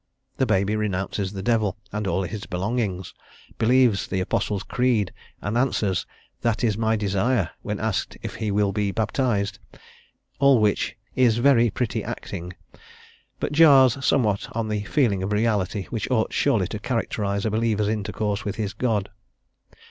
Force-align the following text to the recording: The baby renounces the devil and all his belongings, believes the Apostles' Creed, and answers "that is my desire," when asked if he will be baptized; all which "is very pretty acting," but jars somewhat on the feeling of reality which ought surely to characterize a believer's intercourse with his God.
The 0.37 0.47
baby 0.47 0.75
renounces 0.75 1.31
the 1.31 1.43
devil 1.43 1.77
and 1.91 2.07
all 2.07 2.23
his 2.23 2.47
belongings, 2.47 3.13
believes 3.59 4.07
the 4.07 4.19
Apostles' 4.19 4.63
Creed, 4.63 5.13
and 5.43 5.55
answers 5.55 6.07
"that 6.41 6.63
is 6.63 6.75
my 6.75 6.95
desire," 6.95 7.51
when 7.61 7.79
asked 7.79 8.17
if 8.23 8.33
he 8.37 8.49
will 8.49 8.71
be 8.71 8.91
baptized; 8.91 9.59
all 10.39 10.57
which 10.59 10.97
"is 11.15 11.37
very 11.37 11.69
pretty 11.69 12.03
acting," 12.03 12.53
but 13.39 13.51
jars 13.51 14.03
somewhat 14.03 14.47
on 14.53 14.69
the 14.69 14.81
feeling 14.85 15.21
of 15.21 15.31
reality 15.31 15.83
which 15.91 16.09
ought 16.09 16.33
surely 16.33 16.65
to 16.69 16.79
characterize 16.79 17.45
a 17.45 17.51
believer's 17.51 17.87
intercourse 17.87 18.43
with 18.43 18.55
his 18.55 18.73
God. 18.73 19.07